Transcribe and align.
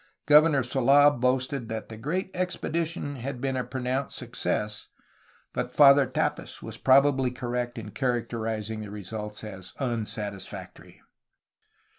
Gov 0.27 0.45
ernor 0.45 0.65
Sold 0.65 1.21
boasted 1.21 1.69
that 1.69 1.89
the 1.89 1.95
"great 1.95 2.31
expedition" 2.33 3.17
had 3.17 3.39
been 3.39 3.55
a 3.55 3.63
pronounced 3.63 4.17
success, 4.17 4.87
but 5.53 5.75
Father 5.75 6.07
Tapis 6.07 6.59
was 6.63 6.75
probably 6.75 7.29
correct 7.29 7.77
in 7.77 7.91
characterizing 7.91 8.79
the 8.81 8.89
results 8.89 9.43
as 9.43 9.73
unsatisfactory. 9.77 11.03